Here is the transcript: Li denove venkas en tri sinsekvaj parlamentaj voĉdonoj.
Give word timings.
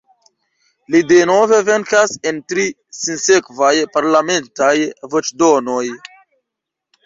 Li 0.95 1.01
denove 1.11 1.59
venkas 1.67 2.15
en 2.31 2.41
tri 2.55 2.67
sinsekvaj 3.01 3.71
parlamentaj 4.01 4.73
voĉdonoj. 5.15 5.87